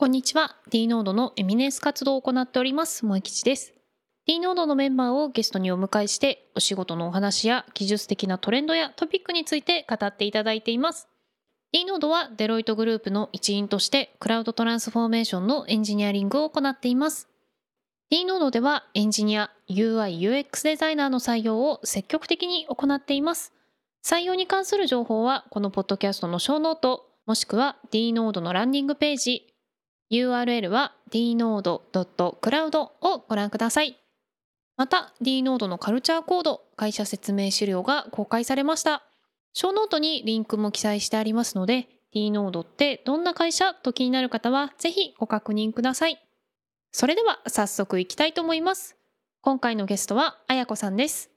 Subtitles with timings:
[0.00, 0.56] こんにちは。
[0.70, 3.74] D ノードのエミネンス活動を行っております、萌吉です。
[4.26, 11.06] D ノードのメンバーをゲストにお迎えして、お仕事のお話や技術的なトレンドやトピックについて語っていただいています。
[11.72, 17.28] D ノードはデロイトグループの一員として、クラウドトランスフォーメーションのエンジニアリングを行っています。
[18.08, 23.52] D ノードではエンジニア、UI、UX デザイナーの採用を積極的に行っています。
[24.02, 29.49] 採用に関する情報は、このポッドキャストのショーノート、もしくは D ノードのランディングページ、
[30.10, 33.96] URL は dnode.cloud をご覧ください。
[34.76, 39.02] また dnode のカルチャーコード、会社説明資料が公開されました。
[39.52, 46.18] ショーノートにリンクも記載してありますので、dnode ってどんな会社と気になる方はぜひご確認ください。
[46.92, 48.96] それでは早速いきたいと思います。
[49.42, 51.30] 今回のゲストはあやこさんです。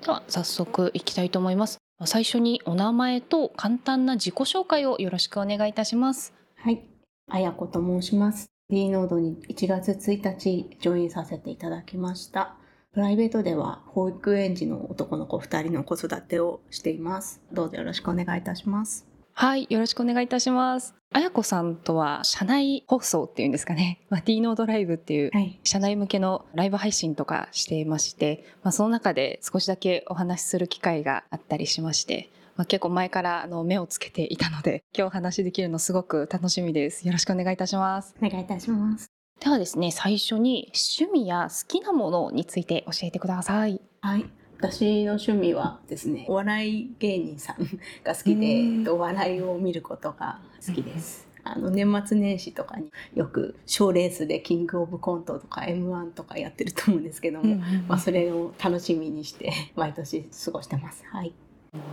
[0.00, 1.78] では早速いきたいと思います。
[2.04, 6.32] 最初にお名前と簡単な自己紹介をよろしくお願いいたします。
[6.56, 6.84] はい、
[7.30, 8.50] あやこと申します。
[8.70, 12.56] D ノードに1月1日ジョインさせていただきました。
[12.92, 17.40] プライベートでは保育園児の男の子2人の子育てをしています。
[17.52, 19.06] どうぞよろしくお願いいたします。
[19.32, 20.94] はい、よろしくお願いいたします。
[21.12, 37.06] あやこさんとは社内放送っていうんですかね、 まあ、D ノードライブっていうはい、社内向けのライブ配信とかしていまして、まあ、その中で少しだけお話しする機会があったりしまして、まあ、結構前からあの目をつけていたので 今日お話しできるのすごく楽しみです。
[37.06, 38.14] よろしくお願いいたします。
[38.22, 39.10] お願いいたします。
[39.40, 43.80] ではですね、最初に趣味や好きなものについて教えてください。
[44.00, 44.24] はい。
[44.58, 47.56] 私の趣味はですね、お笑い芸人さん
[48.04, 51.26] が好きで、お笑いを見ることが好きです。
[51.42, 61.04] あの年末年始とかによく賞レースでキングオブコントとか M1 とかやってると思うんですけども、まあ、それを楽しみにして毎年過ごしてます。
[61.06, 61.34] はい。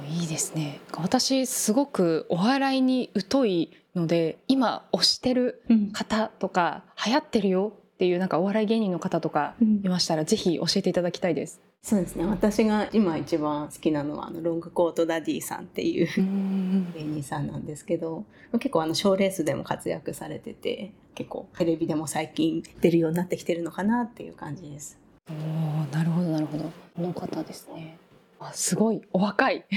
[0.09, 0.79] いいですね。
[0.97, 11.61] 私すごくお笑いに疎いので、今推してる方とか流行ってるよっていうなんかお笑い芸人の方とかいましたらぜひ教えていただきたいです。
[11.83, 12.25] そうですね。
[12.25, 16.07] 私が今一番好きなのはあのロングコートダディさんっていう
[16.93, 24.99] 芸人さんなんですけど、結構あの賞レースでも活躍されてて、結構テレビでも最近出るようになってきてるのかなっていう感じです。
[25.27, 26.65] おーなるほどなるほど。
[26.95, 27.97] この方ですね。
[28.43, 29.65] あすごいお若い。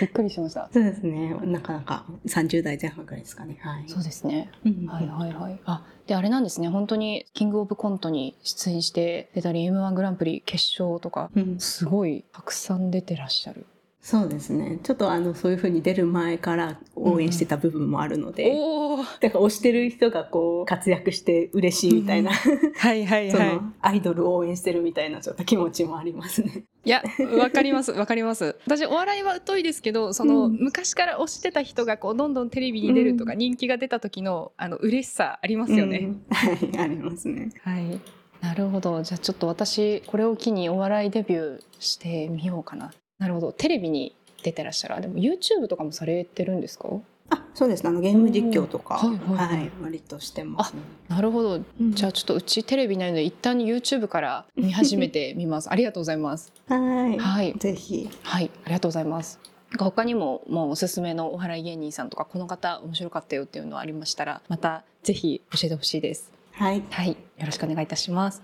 [0.00, 0.68] びっくりしました。
[0.72, 1.32] そうですね。
[1.44, 3.56] なかなか30代前半ぐらいですかね。
[3.60, 3.84] はい。
[3.88, 4.50] そうですね。
[4.64, 5.60] うんはいはいはい。
[5.64, 6.68] あであれなんですね。
[6.68, 13.64] 本当にキングオブコントに出演して出たり M1 グランプリ決勝とかうんすごいたくさん出てらっしゃる。
[14.04, 14.80] そうですね。
[14.82, 18.98] ちょっとあのそういう風に出る前から応援してた部分もあるので、おお。
[18.98, 23.54] だから推してる人がこう活躍して嬉しいみたいな、はいはいそはい。
[23.56, 26.64] のアイドルを応援してるみたいなちょっと気持ちもありますね。
[26.84, 27.02] いや、
[27.38, 28.56] わかります、わかります。
[28.66, 36.00] 私、お笑いは疎いですけど、その、うん昔から推してた人が、こう、どんどんテレビに出るとか、うん人気が出た時の、あの、嬉しさありますよね。
[36.00, 37.48] うん はい、ありますね。
[37.62, 37.98] はい。
[38.42, 39.02] なるほど。
[39.02, 42.92] じゃあ、ちょっと私、これを機にお笑いデビューしてみようかな。
[43.18, 43.52] なるほど。
[43.52, 44.96] テレビに出てらっしゃる。
[44.96, 46.88] あでも、YouTube とかもされてるんですか？
[47.30, 47.88] あ、そうですね。
[47.88, 50.80] あのゲーム実況とか、うんはいはいはいはい、割としてますね。
[51.08, 51.54] なるほど。
[51.54, 55.70] うんじゃあ、ちょっとうちテレビないので、一旦 YouTube から見始めてみます。
[55.70, 56.52] ありがとうございます。
[56.68, 56.76] は
[57.08, 57.54] い、はい。
[57.58, 58.10] ぜひ。
[58.22, 59.40] はい、ありがとうございます。
[59.78, 66.30] 他にももうおすすめのお笑い芸人さんとかこの方面白かったよっていうのありましたらまたぜひ教えてほしいです。
[66.52, 66.82] はい。
[66.90, 67.16] はい、よ
[67.46, 68.40] ろしくお願いいたします。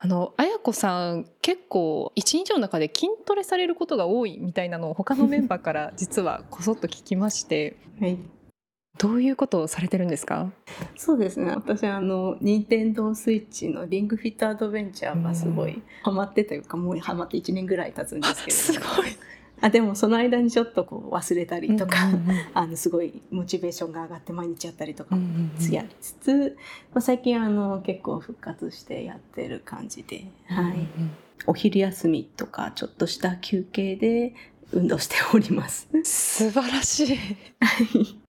[0.00, 8.18] あのあやこさん結構一日の中で筋トレされることが多いみたいなのを他のメンバーから実はこそっと聞きましてはい。
[8.96, 10.50] どういうことをされてるんですか？
[10.96, 11.52] そうですね。
[11.52, 18.96] 私あの任天堂スイッチのリングフィットアドベンチャーがすごいハマってというか、もうハマって1年ぐらい経つんですけれども。
[18.96, 19.06] ごい
[19.60, 22.36] あでもその間にちょっとこう忘れたりとか、うんうんうん。
[22.54, 25.70] あのすごいモチベーションが上がって毎日やったりとかうんうんうん。
[25.72, 26.56] やりつつ、
[26.92, 31.10] まあ、最近あの結構復活してやってる感じで、はい、うんうん。
[31.46, 34.34] お昼休みとかちょっとした休憩で
[34.72, 35.88] 運動しております。
[36.04, 37.18] 素晴らしい。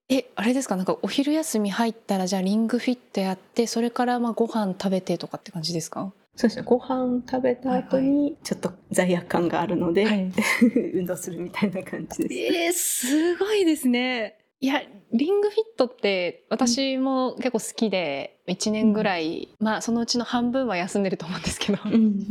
[0.08, 0.74] えあれですか？
[0.76, 6.12] なんかお昼休み入ったらじゃあリングフィットやってそれからまあご飯食べてとかって感じですか？
[6.40, 6.62] そうですね。
[6.64, 10.32] ご飯食べた後にちょっと罪悪感があるので、い。
[10.96, 13.06] 運動するみたいな感じです。
[13.06, 14.38] えー、すごいですね。
[14.62, 14.82] いや
[15.12, 22.24] リングフィットって私も結構好きで1年ぐらい、まあそのうちの半分は休んでると思うんですけど、うん、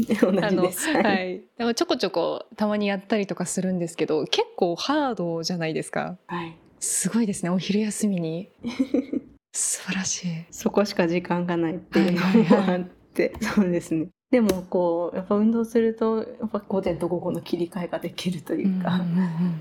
[0.55, 0.91] 同です。
[0.91, 6.17] はい、でもちょこちょこたまにやったりとかするんですけど結構ハードじゃないですか。
[6.25, 7.51] はい、すごいですね。
[7.51, 8.49] お昼休みに。
[9.51, 10.27] 素晴らしい。
[10.51, 12.91] そこしか時間がないっていうのもあって、
[13.41, 14.07] そうですね。
[14.31, 19.01] でもこうやっぱ運動するとやっぱ午前と午後の切り替えができるというか、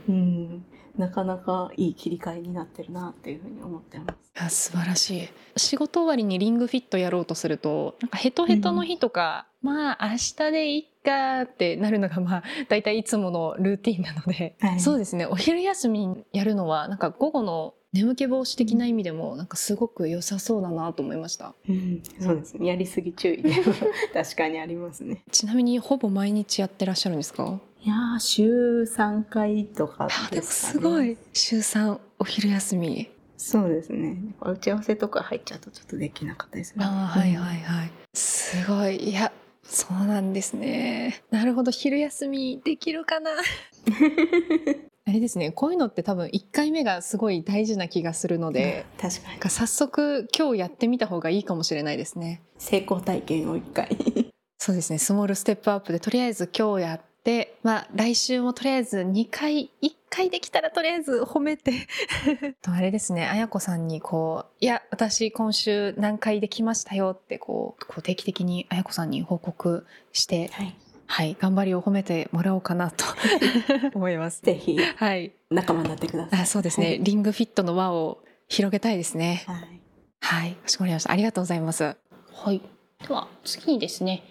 [0.08, 0.64] うん
[0.98, 4.32] なかなかいい切り替えになってるなっていうふうに思ってます。
[4.40, 5.28] いや素晴らしい。
[5.56, 15.24] 仕事終わりにリングフィットやろうとするとなんかヘトヘトの日とか、うん、まあ明日でいっかってなるのがまあ大体いつものルーティンなので、はい、そうですね。
[15.26, 21.54] お昼休みにやるのはなんか午後の眠気防止的な意味でもなんかすごく良さそうだなと思いました。
[21.68, 22.66] うん、そうですね。
[22.68, 23.42] やりすぎ注意
[24.12, 25.22] 確かにありますね。
[25.30, 27.60] ちなみにほぼ毎日やってらっしゃるんですか？
[27.84, 33.08] いや週三回とかですか、ね、すごい週三お昼休み。
[33.38, 34.18] そうですね。
[34.42, 36.84] 打ち合わせとか入っちゃうとちょっとできなかったですね。
[36.84, 37.90] あはいはいはい。
[38.14, 39.32] すごいいや
[39.62, 41.22] そうなんですね。
[41.30, 43.30] なるほど昼休みできるかな。
[45.08, 49.50] あれですねこういうのって多分1回目がすごい大事な気がするので、うん、確かに。
[49.50, 52.42] 早速今日やってみた方がいいかもしれないですね。
[52.58, 53.88] 成功体験を1回。
[54.60, 61.72] そうですねスモールステップアップでとりあえず今日やってまあ来週もとりあえず2回1回できたらとりあえず褒めて。
[62.60, 70.50] とあれですね綾子さんにこう「いや私今週何回できましたよ」ってこうこう定期的に綾子さんに報告して、
[71.10, 73.04] はいはい、頑張りを褒めてもらおうかなと
[73.94, 74.42] 思います。
[74.42, 76.40] ぜひ、はい、仲間になってください。
[76.42, 79.42] あ、そうですね、はい、リングフィットの輪を広げたいですね。
[79.46, 79.80] はい、
[80.20, 81.10] はい、かしこまりました。
[81.10, 81.96] ありがとうございます。
[82.32, 82.60] はい、
[83.06, 84.22] では次にですね、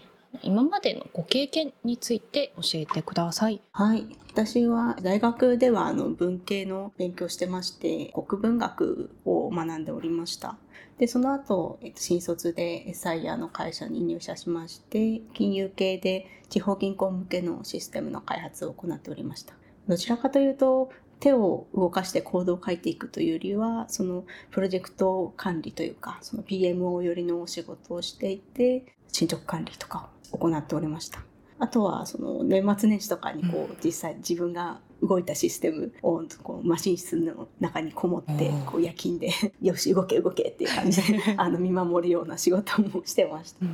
[0.43, 3.59] 今までのご経験について教えてください。
[3.71, 4.05] はい。
[4.31, 10.57] 私は大学ではあの文系の勉強してまして、国文学を学んでおりました。
[10.99, 19.53] で、その後、えっと、新卒で SIR の会社に入社しまして、金融系で地方銀行向けのシステムの開発を行っておりました。
[19.87, 20.89] どちらかというと、
[21.19, 31.23] 手を動かしてコードを書いていくというよりは、そのプロジェクト管理というか、その PMO 寄りのお仕事をしていて、進捗管理とかを行っておりました。
[31.59, 39.29] あとはその年末年始とかにこう実際自分が動いたシステムをこうマシン室の中にこもってこう夜勤で
[39.61, 43.65] よし動け動けっていう感じで あの見守るような仕事もしてました。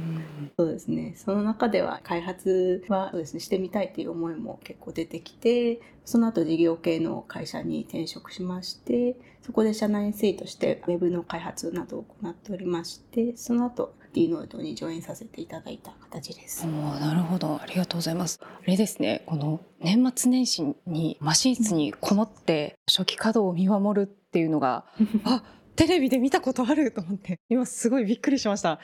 [0.57, 1.13] そうですね。
[1.15, 16.65] その中では開発はそうです、ね、してみたいっていう思いも結構出てきてその後事業系の会社に転職しましてそこで社内 SE としてウェブの開発などを行っておりましてその後 D ノートに上演させていただいた形です。
[16.65, 18.39] なるほど、ありがとうございます。
[18.43, 24.85] あれですね、この年末年始にマシン室にこもって初期稼働を見守るっていうのが、
[25.25, 25.43] あ、
[25.75, 28.79] テレビで見たことあると思って今すごいびっくりしました。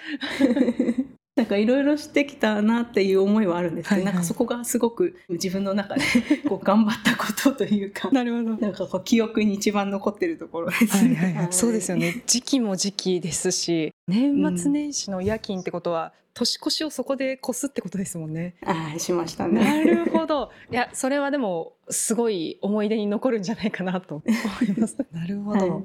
[1.39, 6.01] なんかいろいろしてきたなっていう思いはあるんですけど、はいはい、なんかそこがすごく自分の中で
[6.49, 8.57] こう頑張ったことというかなるほど。
[8.57, 11.15] なんかこう記憶に一番残ってるところですね。
[11.15, 12.23] はいはいはい、そうですよね。
[12.27, 18.55] 時期も時期ですし年末年始の夜勤ってことは、うん、年越しをそこで越すってことですもんね。
[18.65, 19.63] ああしましたね。
[19.63, 20.51] なるほど。
[20.69, 24.23] いやそれはでもすごい思い出に残るんじゃないかなと思
[24.67, 24.97] います。
[25.13, 25.83] なるほど、はい。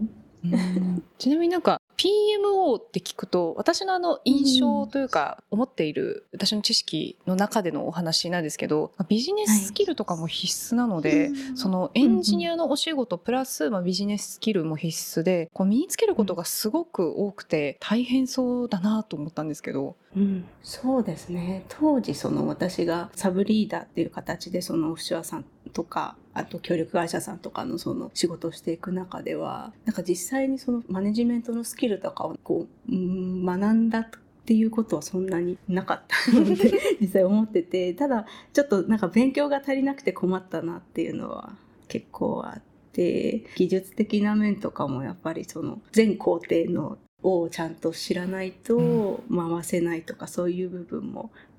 [1.17, 19.97] ちなみになんか PMO って聞くと私のあの印象というか思っている私の知識の中でのお話なんですけどビジネススキルとかも必須なので、はい、そのエンジニアのお仕事プラスまあビジネススキルも必須でこう身につけることがすごく多くて大変そうだなと思ったんですけど。
[20.17, 21.65] うん、そうですね。
[21.69, 34.11] 当時その私がサブリーダーっていう形でそのオフショアさんとかあと協力会社さんとかのその仕事をしていく中ではなんか実際にそのマネジメントのスキルとかをこう、うん、学んだっ
[34.47, 41.57] ていうことはそんなになかったので 実際思っててただちょっとなんか勉強が足りなくて困ったなっていうのは
[41.89, 42.63] 結構あっ
[42.93, 51.54] て技術的な面とかもやっぱりその全工程のをちゃんと知らないと回せないとかそういう部分もあ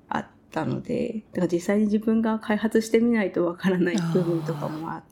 [0.46, 5.02] ったのでだから実際に自分が開発してみないとわからない部分とかもあっ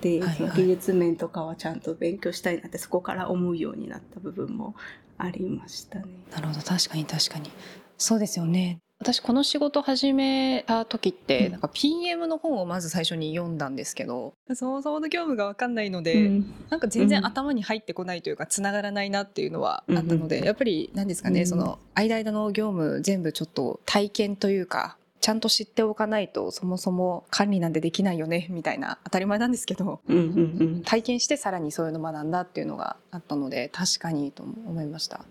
[0.00, 4.74] て、その技術面とかはちゃんと勉強したいなってそこから思うようになった部分も
[5.18, 6.04] ありましたね。
[6.30, 6.60] なるほど。
[6.60, 7.50] 確かに確かに。
[7.98, 30.00] そうですよね私この仕事始めた時って、なんか PM の本をまず最初に読んだんですけどそもそもの業務が分かんないので、うん、なんか全然頭に入ってこないというかつながらないなっていうのはあったので、やっぱり何ですかね、その間々の業務全部ちょっと体験というかちゃんと知っておかないとそもそも管理なんてできないよねみたいな当たり前なんですけど、
[30.84, 35.24] 体験してさらにそういうの学んだっていうのがあったので確かにと思いました。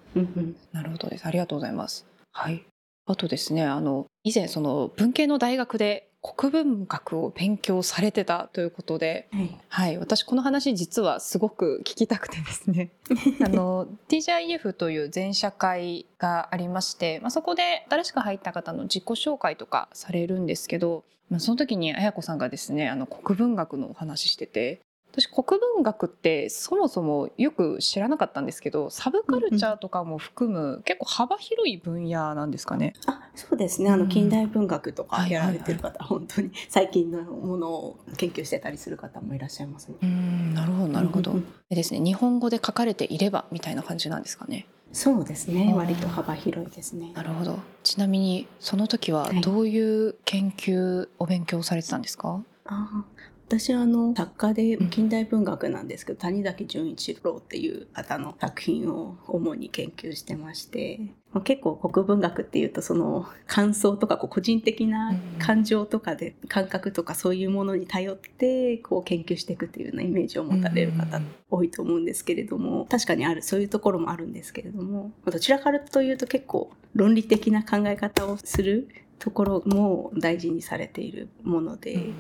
[0.72, 1.25] なるほどです。
[1.25, 2.05] ありがとうございます。
[2.31, 2.65] はい
[3.06, 12.90] あとですねあの以前その文系の大学で国文学を勉強されてたということで、はい、はい、私この話実はすごく聞きたくてですね。
[13.46, 24.82] あの TGIF という全社会がありまして、まあ、そこで新しく入った方の自己紹介とかされるんですけど、まあ、その時に綾子さんがですねあの国文学のお話してて
[25.15, 32.93] 私国文学ってそもそもよく知らなかったんですけどサブカルチャーとかも含む結構幅広い分野なんですかね？
[33.07, 39.95] あそうですねあのうん近代文学とかやられてるは方、本当に最近のものを研究してたりする方もいらっしゃいますね。
[40.03, 41.31] うんなるほどなるほど。
[41.31, 44.67] うんうんでですね日本語で書かれていればみたいな感じなんですかね？
[44.91, 47.12] そうですね割と幅広いですね。
[47.15, 47.57] なるほど。
[47.84, 52.41] ちなみにその時はどういう研究お勉強されてたんですか？
[52.65, 54.90] あー私はあの作家でうん。
[54.90, 61.00] 近代文学なんですけど、谷崎潤一郎っていう方の作品を主に研究してまして、
[61.32, 73.42] まあ結構国文学っていうとその感想とかこう個人的な感情とかで感覚とかそういうものに頼ってこう研究していくっていうようなイメージを持たれる方多いと思うんですけれども確かにある。
[73.44, 78.88] そういうところもあるんですけれどもどちらかというと結構論理的な考え方をする
[79.19, 82.13] ところも大事にされているもので、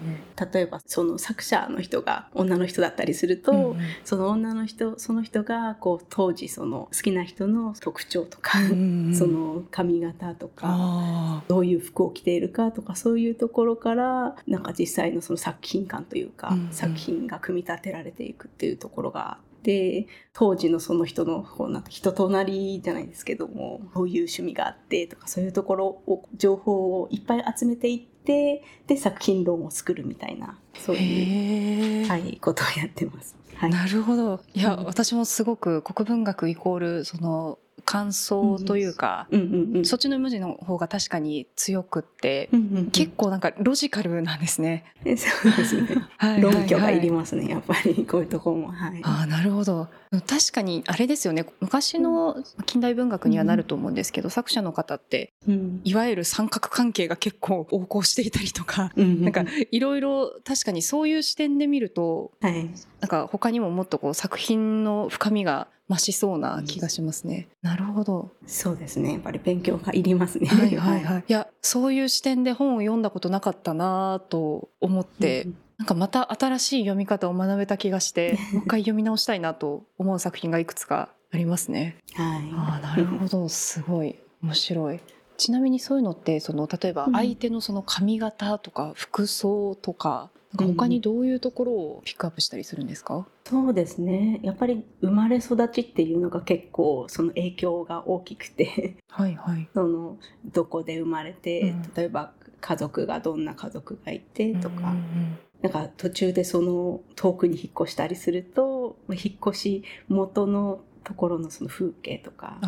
[0.53, 10.67] 例えばその作者の人が女の人だったりすると、うんその女の人その人がこう当時その好きな人の特徴とか、うん その髪型とか。
[10.67, 16.71] あどういう服を着ているかとかそういうところからなんか実際のその作品感というか、うんうん。
[16.71, 33.35] 作品が組み立てられていくっていうところがあって当時のその人のこうなんか人となりじゃないですけどもどういう趣味があってとかそういうところを情報をいっぱい集めていってで作品論を作るみたいなそうーいう、はい、ことをやってます。
[33.55, 34.41] はい、なるほど。
[34.53, 34.85] いや、うん。
[34.85, 39.85] 私もすごく国文学イコールその感想というか、うんうんうん。
[39.85, 42.91] そっちの文字の方が確かに強くって、うんうんうん。
[42.91, 44.85] 結構なんかロジカルなんですね。
[45.05, 45.87] えそうですね。
[46.17, 48.99] はい論拠がいりまますねやっぱりこういうところもはい。
[49.03, 49.87] ああなるほど。
[50.27, 51.45] 確かにあれですよね。
[51.59, 55.81] 昔の近代文学にはなると思うんですけど、作者の方ってうん。
[55.83, 59.21] いわゆる三角関係が結構横行していたりとか、うん。
[59.21, 62.69] なんかいろいろ確かにそういう視点で見るとはい。
[63.01, 67.47] なんか他にももっとこう作品の深みが増しそうな気がしますね。
[67.61, 68.31] なるほど。
[68.47, 69.13] そうですね。
[69.13, 70.47] やっぱり勉強がいりますね。
[70.47, 71.23] はいはいはい。
[71.27, 81.97] いやそういう視点で本を読んだことなかったなと思って、うんなんかまた新しい読み方を学べた気がして、 もう一回読み直したいなと思う作品がいくつかありますね。
[82.13, 82.49] はい。
[82.53, 85.01] ああなるほどすごい面白い。
[85.37, 90.29] ちなみにそういうのってその例えばうん相手のその髪型とか服装とか
[90.63, 93.27] 他にどういうところをピックアップしたりするんですか？
[93.45, 94.39] そうですね。
[94.43, 99.67] やっぱり生まれ育ちっていうのが結構その影響が大きくて、はいはい。
[99.75, 112.59] そのどこで生まれて、うん例えば家族がどんな家族がいてとか、うんうんなんか途中でその遠くに引っ越したりすると、引っ越し元のところのその風景とか、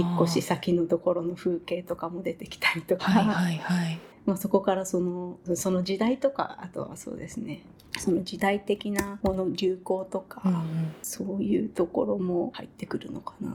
[0.00, 3.98] 引っ越し先のところの風景とかも出てきたりとか、はいはいはい。
[4.26, 7.62] まあ、そこからそのその時代とかあとはそうですね。
[7.98, 10.62] その時代的なもの流行とか、うんうん。
[11.02, 13.50] そういうところも入ってくるのかな。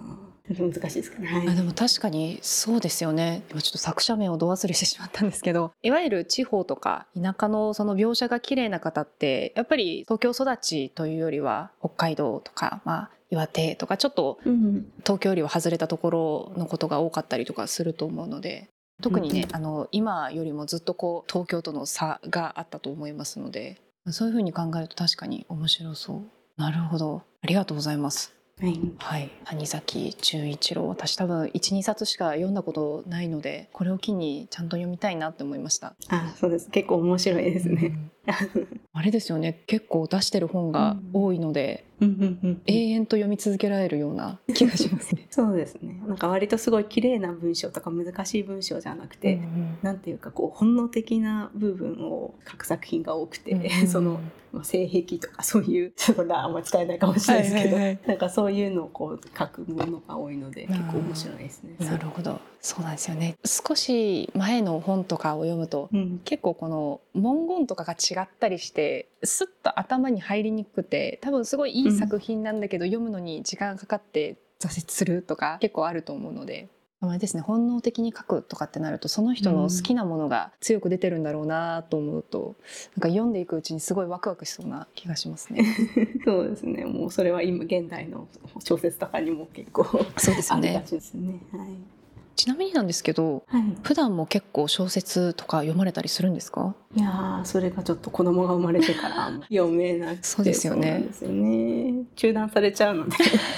[0.48, 1.28] 難しいですかね。
[1.28, 1.48] はい。
[1.48, 3.44] あでも確かにそうですよね。
[3.50, 14.86] 今ちょっと作者名をど忘れしてしまったんですけどいわゆる地方とか田舎のその描写が綺麗な方ってやっぱり東京育ちというよりは北海道とか、まあ、岩手とかちょっとうん。
[15.04, 18.70] 東京よりは外れたところのことが多かったりとかすると思うので
[19.02, 26.22] 特にね、うんあの今よりもずっとこう東京との差があったと思いますのでそういうふうに考えると確かに面白そう。
[26.58, 28.34] なるほどありがとうございます。
[28.60, 35.96] はいはい、谷崎潤一郎私多分12冊しか読んだことないのでこれを機にちゃんと読みたいなって思いました。
[36.08, 37.88] あそうです結構面白いですね。
[37.88, 38.12] うん
[38.94, 39.64] あれですよね。
[39.68, 45.28] 結構出してる本が多いので、永遠と読み続けられるような気がしますね。
[45.32, 46.02] そうですね。
[46.06, 54.20] なんか割とすごい綺麗な文章とか難しい文章じゃなくて、うんなんていうかこう本能的な部分を書く作品が多くて、うん その、
[54.52, 61.76] まあ、性癖とかそういうちょっとあんまり使えないかもしれないですけど、ははいなんかそういうのをこう書くものが多いので結構面白いですね。
[61.80, 62.40] なるほど。
[62.62, 63.36] そうなんですよね。
[63.46, 66.22] 少し前の本とかを読むとうん。
[66.26, 76.70] 結構この文言とかが違ったりしてスッと頭に入りにくくて多分すごいいい作品なんだけど、読むのに時間がかかって挫折するとか結構あると思うので。
[77.02, 82.56] あれですね本能的に書くとかってなるとその人の好きなものが強く出てるんだろうなと思うと、
[82.96, 85.66] なんか読んでいくうちにすごいワクワクしそうな気がしますね。
[86.26, 88.28] そうですねもうそれは今現代の
[88.60, 89.84] 小説とかにも結構
[90.18, 91.42] そうですありがねちですね。
[91.52, 91.95] はい
[92.36, 96.76] ちなみになんですけどはい、普段も結構小説とか読まれたりするんですか？
[96.96, 100.24] いやーそれがちょっと子供が生まれてから読めなくて。
[100.28, 101.08] そうですよね。
[101.12, 102.04] すよね。
[102.16, 103.16] 中断されちゃうので。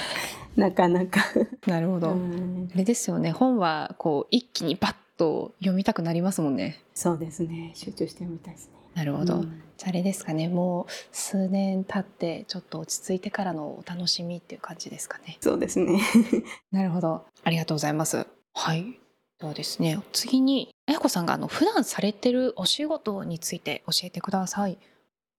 [0.56, 1.20] なかなか。
[1.66, 3.30] なるほど、うんあれですよね。
[3.32, 6.80] 本はこう一気にバッと読みたくなりますもんね。
[6.94, 7.72] そうですね。
[7.74, 8.72] 集中してみたいですね。
[8.94, 9.62] なるほど、うん。
[9.76, 10.48] じゃあれですかね。
[10.48, 15.36] もう数年経ってちょっと落ち着いてからのお楽しみっていう感じですかね。
[15.40, 16.00] そうですね。
[16.72, 17.24] なるほど。
[17.44, 18.26] ありがとうございます
[18.58, 18.98] はい。
[19.40, 24.78] そうですね次にあやこさんがあの普段されてるお仕事について教えてください。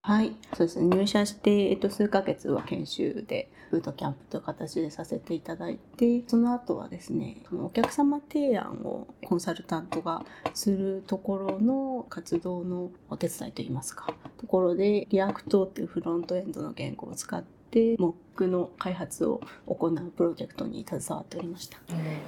[0.02, 0.86] はい、そうですね。
[0.86, 10.24] 入社して、えっと、数ヶ月は研修で、フードキャンプという形でさせていただいて、その後はですね、そのお客様提案をコンサルタントが
[10.54, 21.78] するところの活動のお手伝いといいますか、ところで、 React っていうフロントエンドの言語を使って、で mock の開発を行うプロジェクトに携わっておりました。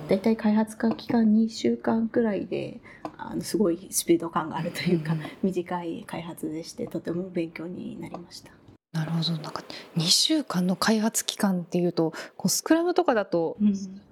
[0.09, 2.81] だいたい開発化期間2週間くらいで
[3.17, 8.53] あのすごいスピード感があるというか、短い開発でしてとても勉強になりました。
[8.93, 9.33] なるほど。
[9.33, 9.65] なんか
[9.97, 13.57] 2週間の開発期間っていうとこうスクラムとかだと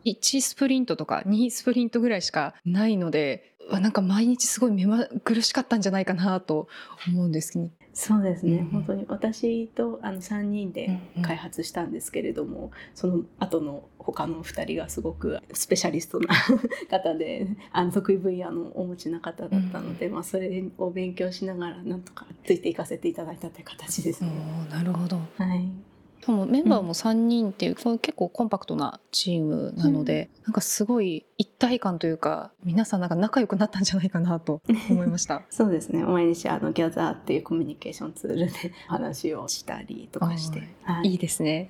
[0.04, 6.66] 1スプリントとか2スプリントぐらいしかないのでなんか毎日すごい目ま苦しかったんじゃないかなと
[7.06, 9.04] 思うんですけどそうですね、うん、本当に。
[9.08, 16.28] 私とあの3人で開発したんですけれども、うんうん、その後の他の2人がすごくスペシャリストな
[16.88, 24.30] 方であの得意分野のお持ちな方だったので、うん、まあ、それを勉強しながらなんとかついていかせていただいたという形ですね。
[24.70, 25.89] なるほど、はい
[26.26, 34.60] でもメンバーも3人っていう、うん、結構コンパクトなチームなので、うん、なんかすごい一体感というか皆さんなんか仲良くなったんじゃないかなと
[34.90, 35.42] 思いました。
[35.50, 36.04] そうですね。
[36.04, 38.52] 毎日あのギャザーっていうコミュニケーションツールで
[38.86, 41.68] 話をしたりとかして、はい、いいですね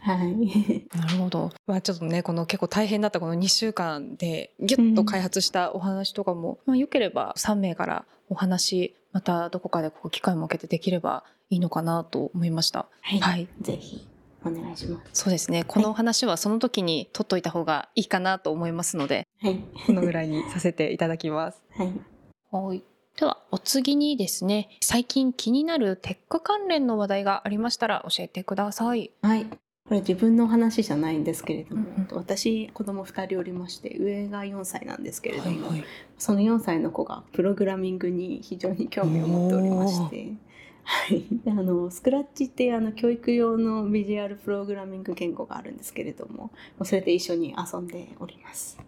[0.00, 12.86] はいなるほど、まあ、ちょっとねこの結構大変だったこの2週間でギュッと開発したお話とかも、うん、まあ、よければ3名からお話またどこかでこう機会を設けてできればいいのかなと思いました。
[13.00, 14.06] はい、はい、ぜひ
[14.44, 15.22] お願いします。
[15.22, 15.64] そうですね。
[15.64, 21.62] この話はその時に取っといた方がいいかなと思いますので、はい、このぐらいにさせていただきます。
[21.76, 21.92] はい。
[22.50, 22.82] はい。
[23.18, 29.10] ではお次にですね、最近気になるテック関連の話題がありましたら教えてください。
[29.20, 29.46] はい。
[29.92, 35.84] これ自分の話じゃないんですけれども、うんうん、私子供2人おりまして上が4歳なんですけれども、はいはい、
[36.16, 40.32] その4歳の子がプログラミングに非常に興味を持っておりまして。
[40.84, 46.50] はい、あのスクラッチってあの教育用のビジュアルプログラミング言語があるんですけれども
[46.82, 48.78] それで一緒に遊んでおります。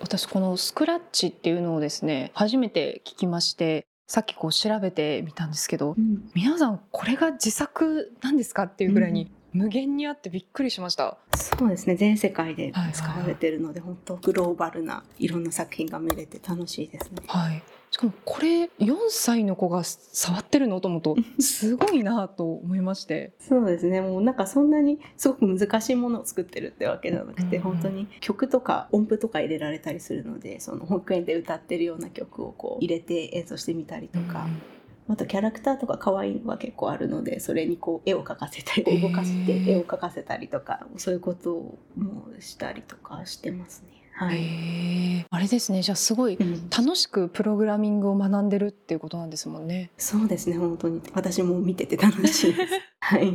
[0.00, 11.16] 私このスクラッチっていうのをですね初めて聞きましてさっきこう調べてみたんですけど、うん、皆さんこれが自作なんですかっていうぐらいに無限にあってびっくりしました。
[11.36, 11.94] そうですね。
[11.94, 17.22] 全世界で使われてるので、はいはい、本当グローバルないろんな作品が見れて楽しいですね。
[17.28, 17.62] はい。
[17.92, 20.80] しかもこれ4歳の子が触ってるの？
[20.80, 23.32] と思うと すごいなと思いまして。
[23.38, 24.00] そうですね。
[24.00, 34.46] もうなんかそんなにすごく難しいものを作ってるってわけじゃなくて、うん、本当に曲とか音符とか入れられたりするのでその保育園で歌ってるような曲をこう入れて演奏してみたりとか。
[34.46, 34.74] うん
[35.06, 41.50] またキャラクターとか可愛いのが結構あるのでそれにこう絵を描かせたり動かして絵を描かせたりとかそういうこと
[41.96, 43.94] もしたりとかしてますね。
[44.16, 46.38] はい、あれですねじゃあすごい
[46.70, 49.90] 楽しくプログラミングを学んでるっていうことなんですもんね。
[49.98, 52.72] そうですね本当に私も見てて楽しいです。
[53.00, 53.32] はい。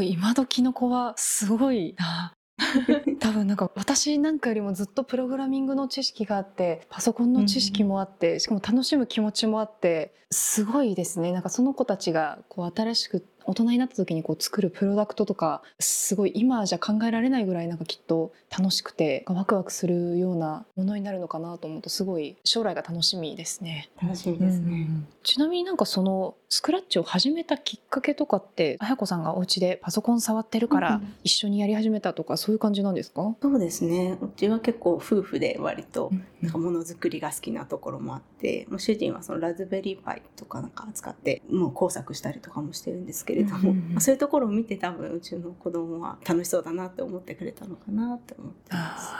[0.12, 2.34] 今時の子はすごいな。
[3.20, 11.32] 多分なんか私なんかよりもずっとプログラミングの知識があってパソコンの知識もあって、しかも楽しむ気持ちもあってすごいですね。
[11.32, 23.90] なんかその子たちがこう新しく大人になった時にこう作るプロダクトとかすごい今じゃ考えられないぐらいなんかきっと楽しくてワクワクするようなものになるのかなと思うとすごい将来が楽しみですね。
[24.02, 34.18] 楽しみですね、うん、ちなみになんかそのスクラッチを始めたきっかけとかってあやこさんがお家でパソコン触ってるから一緒にやり始めたとかそういう感じなんですか、そうですね。
[34.20, 43.74] うちは結構夫婦で割となんかものづくりが好きなところもあって、もう主人はそのラズベリーパイとかなんか扱ってもう工作したりとかもしてるんですけれども、う。
[43.74, 49.12] んうん、そういうところを見て多分うちの子供は楽しそうだなって思ってくれたのかなって思ってます。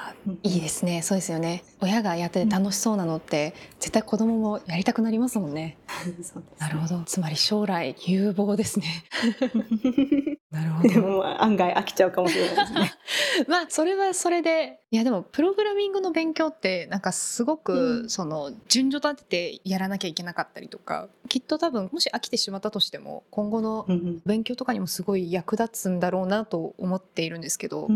[0.42, 1.03] いいですね。
[1.03, 1.64] そうですよね。
[1.81, 5.79] 親がやってて楽しそうなのって、うん、絶対子供もやりたくなりますもんね。
[6.05, 7.03] そうです、ね、なるほど。
[7.05, 9.05] つまり将来有望ですね。
[10.51, 10.88] なるほど。
[10.88, 12.92] でも案外飽きちゃうかもしれないですね。
[13.48, 14.81] まあそれはそれで。
[14.90, 23.87] いやでもプログラミングの勉強ってなんかすごくその順序立ててやらなきゃいけなかったりとかきっと多分もし飽きてしまったとしても今後の
[24.27, 27.88] 勉強とかにもすごい役立つんだろうなと思っているんですけど、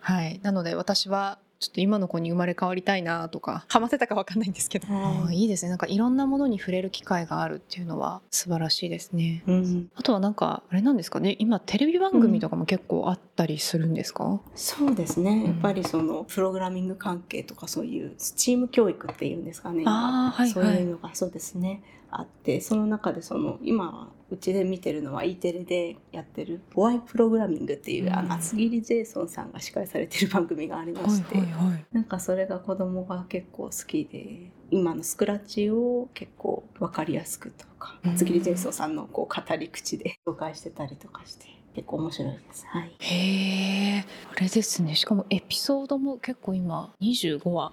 [0.00, 3.64] はい、なので私はちょっと今の子に生まれ変わりたいなとか。
[3.66, 5.70] ハマせたか分かんないんですけど、うん、いいですね。
[5.70, 11.34] なんかいろんなものに触れる機会があるっていうのは素晴らしいですね、うん、あとはなんかあれなんですかね。
[11.40, 15.46] 今テレビ番組とかも結構あったりするんですか、うん、そうですね。
[15.46, 19.82] やっぱりそのプログラミング関係とかそういうチーム教育っていうんですかね。
[19.84, 41.46] あ、はいはい、そういうのがそうですねあってその中でその今うちで見てるのは E テレでやってる「ボワイプログラミング」っていう、うん、あの厚切りジェイソンさんが司会されてる番組がありまして、はいはいはい、なんかそれが子供が結構好きで今のスクラッチを結構分かりやすくとか厚切りジェイソンさんのこう語り口で 紹介してたりとかして。
[41.74, 42.66] 結構面白いです。
[42.66, 42.96] はい。
[42.98, 44.96] へえ、あれですね。
[44.96, 47.70] しかもエピソードも結構今25話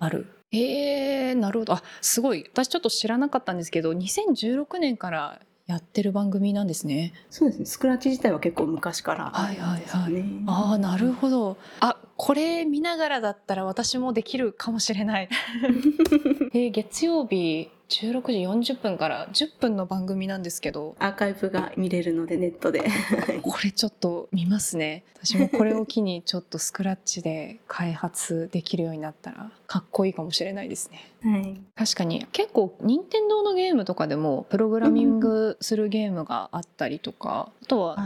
[0.00, 0.26] ある。
[0.60, 1.72] うん、えー、なるほど。
[1.74, 2.44] あ、すごい。
[2.52, 7.14] 私ちょっと知らなかったんですけど、2016年からやってる番組なんですね。
[7.30, 7.66] そうですね。
[7.66, 10.24] スクラッチ自体は結構昔から、ね、はいはいはい。
[10.46, 11.56] ああ、なるほど。
[11.80, 15.28] あ、これ見ながらだったら私もできるかもしれない。
[16.52, 20.96] えー、月曜日16時40分から10分の番組なんですけど。
[20.98, 22.82] アーカイブが見れるのでネットで。
[23.42, 25.04] これちょっと見ますね。
[25.22, 32.26] 私もこれを機にちょっとスクラッチで開発できるようになったらかっこいいかもしれないですね、はい、確かに。
[32.32, 37.96] 結構任天堂のゲームとかでもプログラミングするゲームがあったりとか、あとは、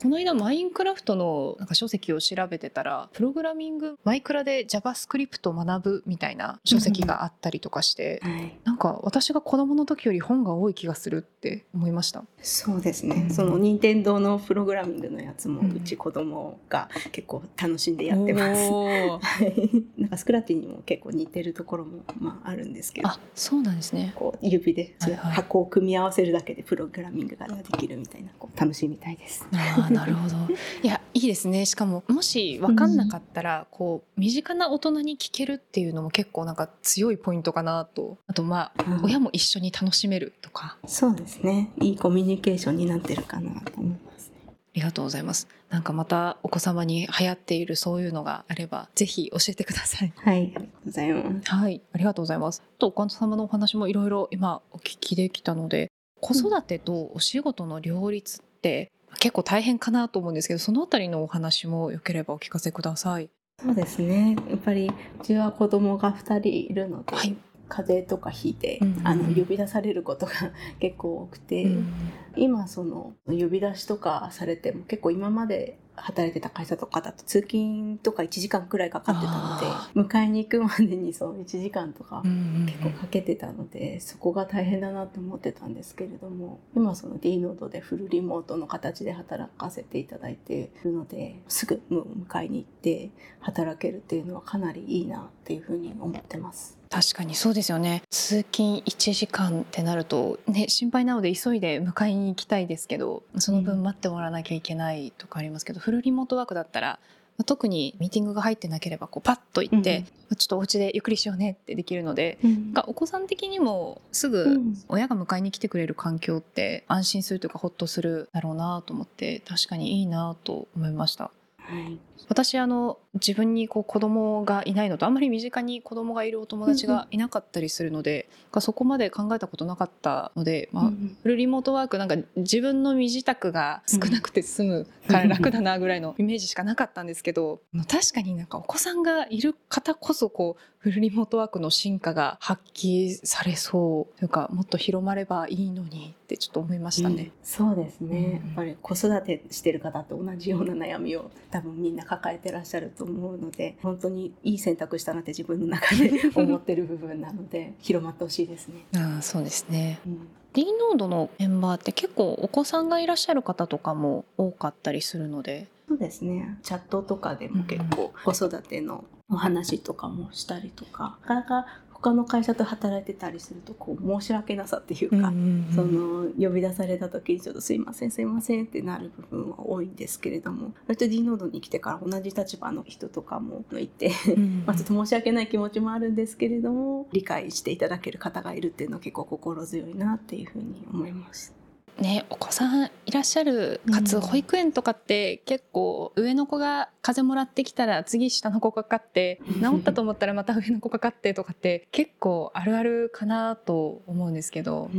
[0.00, 12.22] この間マインクラフトのなんか書籍を調べてたらプログラミングマイクラで JavaScript を学ぶみたいな書籍があったりとかして、うんはい、なんか私が子供の時より本が多い気がするって思いました。
[12.40, 18.70] そうですね、うん、その任天堂のプログラミングのやつもうち子供が結構楽しんでやってます、
[19.98, 24.12] なんかスクラッチにも結構似てるところもまああるんですけどあそうなんですね。
[24.14, 29.46] こう指で箱を組み合わせるだけでプログラミングができるみたいなこう楽しいみたいです。
[29.52, 30.36] あなるほど。
[30.82, 31.66] いやいいですね。
[31.66, 38.18] しかももし分かんなかったら、うん、こう身近な大人に聞けるっていうのも結構なんか強いポイントかなと。
[38.26, 40.78] あとまあ、うん、親も一緒に楽しめるとか。
[40.86, 41.72] そうですね。
[41.80, 44.32] いいコミュニケーションになってるかなと思います
[44.74, 45.48] りがとうございます。
[45.70, 50.12] なんかまたお子様に流行っているそういうのがあれば、ぜひ教えてください。
[50.16, 51.50] はい、ありがとうございます。
[51.50, 52.62] はい、ありがとうございます。
[52.78, 63.30] とお母様のお話もいろいろ今お聞きできたので、子育てとお仕事の両立って結構大変かなと思うんですけどそのあたりのお話もよければお聞かせください。
[63.60, 67.36] そうですねやっぱりうちは子供が2人いるので、はい、
[67.68, 70.32] 風邪とかひいて、うんうん、あの呼び出されることが
[70.78, 71.92] 結構多くて、うん、
[72.38, 82.22] 今その呼び出しとかされても結構今まで働いてた会社とかだと通勤とか1時間くらいかかってたので迎えに行くまでにそう1時間とか
[82.66, 96.77] 結構かけてたので、そこが大変だなって思ってたんですけれども今その D ノードでフルリモートの形で働かせていただいているのですぐ迎えに行って働けるっていうのはかなりいいなっていうふうに思ってます。
[96.90, 98.02] 確かにそうですよね。
[98.10, 106.98] 通勤1時間ってなると、ね、心配なので急いで迎えに行きたいですけどその分待ってもらわなきゃいけないとかありますけど、うん、フルリモートワークだったら
[107.44, 121.30] 特にミーティングが入ってなければこうパッと行って、うん、ちょっとお家でゆっくりしようねってできるので、うん、お子さん的にもすぐ親が迎えに来てくれる環境って安心するというかほっとするだろうなと思って確かにいいなと思いました。
[121.58, 121.98] はい、
[122.28, 147.22] 私あの自分にこう子供がいないのとあんまり身近に子供がいるお友達がいなかったりするので、うん、そこまで考えたことなかったので、まあ、フルリモートワークなんか自分の身支度が少なくて済むから楽だなぐらいのイメージしかなかったんですけど確かになんかお子さんがいる方こそこうフルリモートワークの進化が発揮されそうというかもっと広まればいいのにってちょっと思いましたね。
[147.22, 158.84] うん、そうですね、やっぱり子育てしてる方と同じような悩みを多分みんな抱えてらっしゃると思うので本当にいい選択したなって自分の中で 思ってる部分なので広まってほしいですね。
[158.96, 160.28] あそうですね、うん。
[160.54, 165.68] D ノードのメンバーって結構お子さんがいらっしゃる方とかも多かったりするので。
[165.86, 166.58] そうですね。
[166.62, 171.66] チャットとかでも結構子育てのお話とかもしたりとかなかなか
[172.00, 175.32] 他の会社と働いてたりするとこう申し訳なさっていうか、
[175.74, 184.12] その呼び出された時にちょっとすいませんすいませんってなる部分は多いんですけれども割と D ノードに来てから同じ立場の人とかもいて
[184.64, 191.57] まあちょっと申し訳ない気持ちもあるんですけれども理解していただける方がいるっていうのは結構心強いなっていうふうに思います。
[191.98, 204.90] ね、お子さんいらっしゃるかつ保育園とかって結構上の子が風邪もらってきたら次下の子かかって治ったと思ったらまた上の子かかってとかって結構あるあるかなと思うんですけど、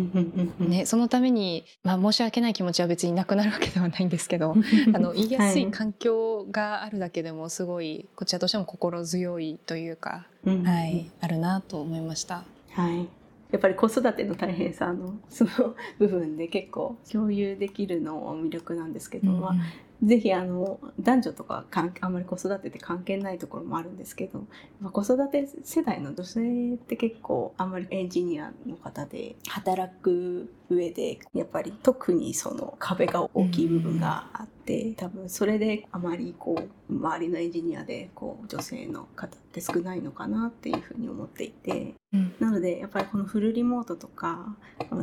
[0.60, 4.56] ね、そのために、まあ、申し訳ない気持ちは別になくなるわけではないんですけど
[4.94, 12.44] あの言いやすい環境があるだけでもすごいこちらとしても心強いというか、はい、あるなと思いました。
[12.72, 13.08] はい
[13.52, 19.54] やっぱり子育ての大変さのその部分で結構共有できるのも魅力なんですけど、うん、まあ、
[20.02, 24.46] ぜひあの男女とか関あんまり子育てって関係ないところもあるんですけど、
[24.80, 44.56] まあ、子育て世代の女性って結構あんまりエンジニアの方で働く上でやっぱり特にその壁が大きい部分があって、多分それであまりこう周りのエンジニアでこう女性の方って少ないのかなっていうふうに思っていて、うん、なのでやっぱりこのフルリモートとか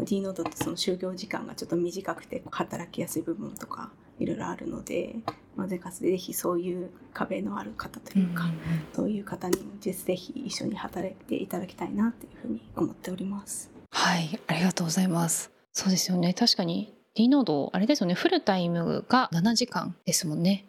[0.04, 5.16] D ノートってその就業時間がちょっと短くて働きやすい部分とかいろいろあるので、
[5.56, 8.52] まあ、ぜかぜひそういう壁のある方というか、うん
[8.94, 13.70] そういう方にぜひ一緒に働いていただきたいなというふうに思っております。
[13.90, 15.50] はいありがとうございます。
[15.72, 16.32] そうですよね。
[16.32, 18.14] 確かに D ノードあれですよね。
[18.14, 20.66] フルタイムが7時間ですもんね。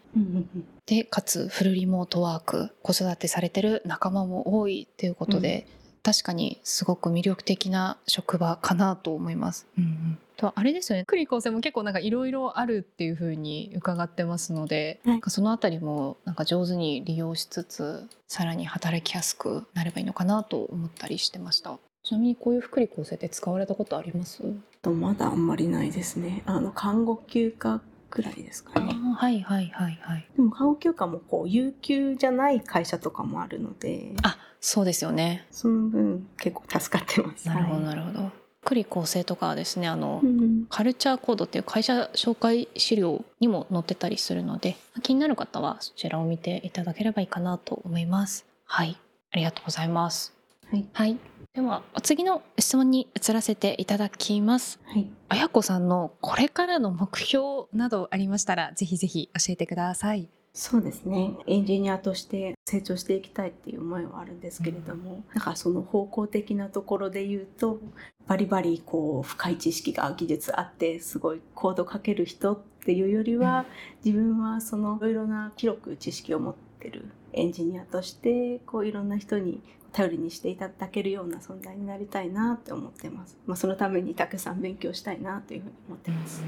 [0.85, 9.67] でかつフルリモートワーク子育てされてる仲間も多いということで、うん、確かにすごく魅力的な職場かなと思います。
[9.77, 21.77] うんうん、とあれですよね福利厚生も結構なんかいろいろあるっていうふうに伺ってますので、はい、そのあたりもなんか上手に利用しつつさらに働きやすくなればいいのかなと思ったりしてました。
[22.03, 24.41] ちなみにこういう福利厚生って使われたことあります？
[24.81, 26.41] とまだあんまりないですね。
[26.45, 27.81] あの看護休暇
[28.17, 28.95] くらいですかね。
[29.15, 30.27] はいはいはいはい。
[30.35, 34.15] でも看護休暇もこう有給じゃない会社とかもあるので。
[34.23, 35.45] あ、そうですよね。
[35.51, 37.47] その分結構助かってます。
[37.47, 38.31] なるほどなるほど。
[38.63, 48.45] 福利厚生とかはですねあの、うん、カルチャーコードっていう会社紹介資料にも載ってたりするので気になる方はそちらを見ていただければいいかなと思います。
[48.65, 48.97] はい
[49.31, 50.33] ありがとうございます。
[50.69, 51.17] はい、はい
[51.57, 54.79] ではお次の質問に移らせていただきます。
[54.85, 55.09] はい。
[55.27, 60.29] あやこさんのこれからの目標などありましたらぜひぜひ教えてください。
[60.53, 61.31] そうですね。
[61.47, 67.79] エンジニアとして成長していきたいっていう思いはあるんですけれども、うん、なんかその方向的なところで言うと、
[68.27, 73.65] バリバリこう深い知識が技術あってすごいコード書ける人っていうよりは、うん、
[74.05, 79.61] 自分はそのいろいろな広く知識を持ってるエンジニアとしてこういろんな人に
[79.91, 83.37] 頼りにしていただけるような存在になりたいなって思ってます。
[83.45, 86.43] まあ、そのためにたくさん勉強したいなというふうに思ってます。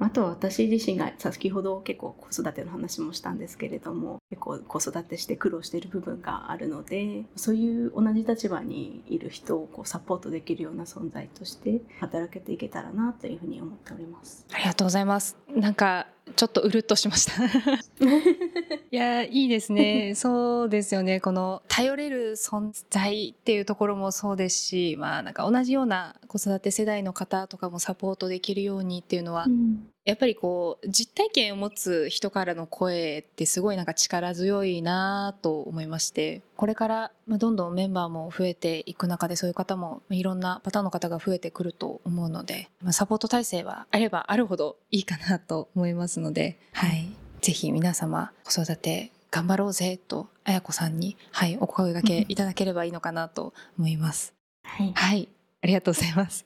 [0.00, 14.46] あとは私自身が先ほど結構子育ての話もしたんですけれども結構子育てして苦労している部分があるのでそういう同じ立場にいる人をこうサポートできるような存在として働けていけたらなというふうに思っております。
[14.52, 15.36] ありがとうございます。
[15.48, 17.32] なんかちょっとうるっとしました。
[17.44, 20.14] いやいいですね。
[20.14, 21.20] そうですよね。
[21.20, 47.08] この頼れる存在っていうところもそうですしまあなんか同じような子育て世代の方とかもサポートできるようにっていうのは、うん、やっぱりこう実体験を持つ人からの声ってすごいなんか力強いなと思いましてこれからどんどんメンバーも増えていく中でそういう方もいろんなパターンの方が増えてくると思うのでサポート体制はあればあるほどいいかなと思いますので、はい、
[47.40, 54.34] ぜひ皆様子育て頑張ろうぜと綾子さんに、はい、お声がけいただければいいのかなと思います。
[54.64, 55.28] はい、はい、
[55.62, 56.44] ありがとうございます。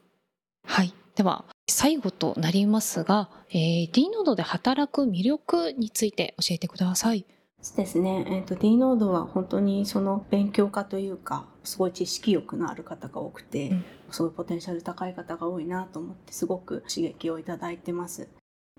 [0.65, 7.27] はい、では最後となりますが、えー、D ノードで働く魅力について教えてください。
[7.61, 18.29] そうですね、えーと、D ノードは本当にその勉強家というかすごい知識欲のある方が多くて、うん、すごいポテンシャル高い方が多いなと思ってすごく刺激をいただいてます。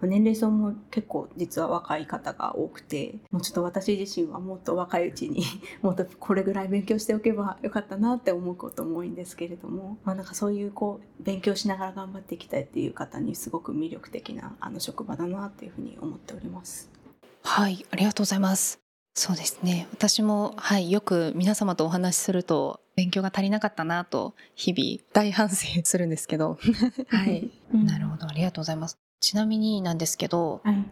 [0.06, 5.44] 年齢層も結構実は若い方が多くてもうちょっと私自身はもっと若いうちに
[5.82, 16.92] もっとこれぐらい勉強しておけばよかったなって思うことも多いんですけれども、まあ、なんかそういうこう勉強しながら頑張っていきたいっていう方にすごく魅力的なあの職場だなっていうふうに思っております。
[17.42, 18.80] はいありがとうございます。
[19.16, 19.88] そうですね。
[19.94, 26.60] 私もはいよく皆様とお話しすると勉強が足りなかったなと日々大反省するんですけど。
[27.10, 28.28] はい、なるほど。
[28.28, 30.86] ありがとうございますちなみになんですけど、はい、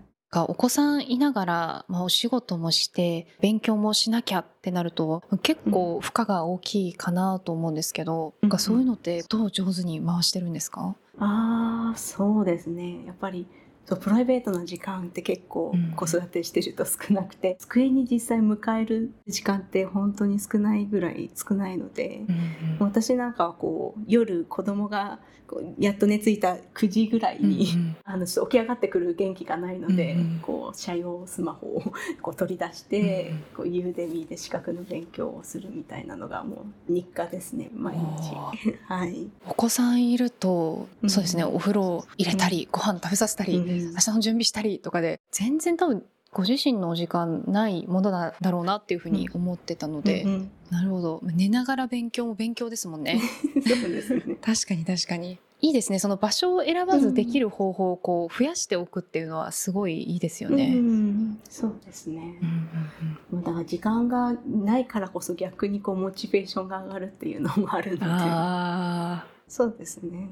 [0.47, 10.95] お子さんいながら、まあ、お仕事もして勉強もしなきゃってなると結構負荷が大きいかなと思うんですけど、うん、そういうのってどう上手に回してるんですか？
[11.19, 13.05] ああそうですね。
[13.05, 13.47] やっぱり
[13.85, 22.35] そうプライベートな時間って結構子育てしてると少なくて、うん、机に実際迎える時間って本当に少ないぐらい少ないので、うん
[22.79, 25.19] うん、私なんかはこう夜子供が
[25.77, 31.83] やっと寝ついた9時ぐらいに、うんうん、 あの起き上がってくる元気がないので、うんうん、こう社用スマホを
[32.21, 38.35] こう取り出して、うんうん、こうユーデミーで資格の勉強をするみたいなのがもう日課ですね毎日。
[38.85, 46.03] はい、お子さんいると、そうですねお風呂入れたり、ご飯食べさせたり、明日の準備したりとかで全然多分
[46.35, 51.21] ご自身のお時間ないものだろうなっていうふうに思ってたので、うんうん、なるほど。
[51.23, 53.21] 寝ながら勉強も勉強ですもんね。
[53.65, 54.35] そうですね。
[54.43, 55.39] 確かに確かに。
[55.61, 55.99] いいですね。
[55.99, 60.73] その場所を選ばずできる方法をこう増やしておくっていうのはすごいいいですよね。
[60.75, 62.38] うん、そうですね。
[63.31, 70.31] もうだから時間がないからこそ逆にこうモチベーションが上がるっていうのもあるので、あそうですね。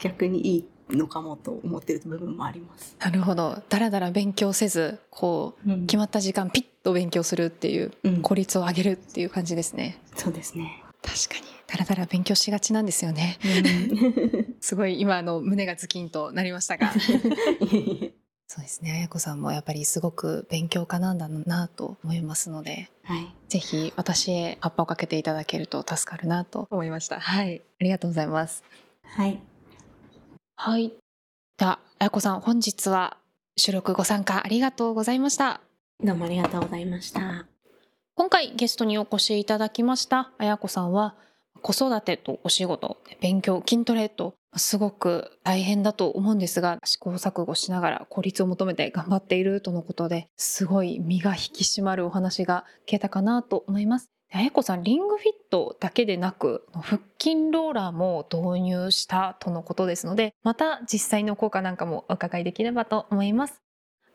[0.00, 2.96] 逆にいいのかもと思ってる部分もあります。
[3.00, 9.98] あなるほどだらだら勉強せずこううん決まった時間ピッと勉強するっていううん効率を上げるっていう感じですね。
[10.16, 10.82] そうですね。
[11.02, 13.38] 確かにだらだら勉強しがちなんですよね。
[14.60, 16.92] すごい今あの胸がズキンとなりましたが。
[18.46, 18.92] そうですね。
[18.92, 23.34] あやこさんもやっぱりすごく勉強家なんだなと思いますので、はい。
[23.48, 27.18] ぜひ私へ葉っぱをかけていただけると助かるなと思いました。
[27.18, 27.62] はい。
[27.80, 28.62] ありがとうございます。
[29.02, 29.40] はい。
[30.66, 30.94] はい。
[31.58, 33.18] では、あやこさん、本日は
[33.54, 35.60] 収録ご参加ありがとうございました。
[36.02, 37.44] どうもありがとうございました。
[38.14, 41.16] 今回ゲストにお越しいただきましたあやこさんは
[41.60, 54.13] 子育てとお仕事勉強筋トレとすごく大変だと思うんですが試行錯誤しながら効率を求めて頑張っているとのことですごい身が引き締まるお話が聞けたかなと思います。
[54.36, 63.62] あやこさんリングフィットだけでなく腹筋ローラーも導入したとのことですのでまた実際の効果なんかもお伺いできればと思います。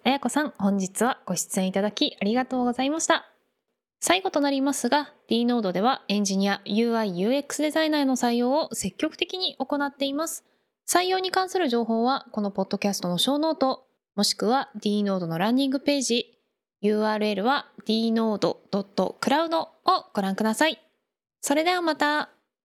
[0.04, 3.32] あやこさん本日はご出演いただきありがとうございました。
[4.02, 10.44] 最後となりますが D ノードではエンジニア UI/UX デザイナーへの採用を積極的に行っています
[10.86, 16.39] 採用に関する情報はこのポッドキャストのショーノートもしくは D ノードのランニングページ
[16.84, 19.70] URL は dnode.cloud を
[20.14, 20.80] ご覧ください。
[21.42, 22.30] それではまた。